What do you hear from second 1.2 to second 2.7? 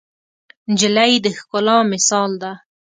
د ښکلا مثال ده.